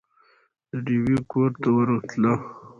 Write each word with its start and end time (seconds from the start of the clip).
د 0.69 0.71
ډېوې 0.85 1.17
کور 1.31 1.49
ته 1.61 1.67
ورتله 1.75 2.33